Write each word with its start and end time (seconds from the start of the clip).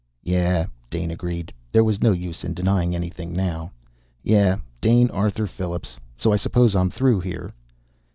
"Yeah," 0.23 0.65
Dane 0.89 1.11
agreed. 1.11 1.53
There 1.71 1.83
was 1.83 2.01
no 2.01 2.11
use 2.11 2.43
in 2.43 2.55
denying 2.55 2.95
anything 2.95 3.33
now. 3.33 3.69
"Yeah, 4.23 4.55
Dane 4.81 5.11
Arthur 5.11 5.45
Phillips. 5.45 5.97
So 6.17 6.33
I 6.33 6.37
suppose 6.37 6.75
I'm 6.75 6.89
through 6.89 7.19
here?" 7.19 7.53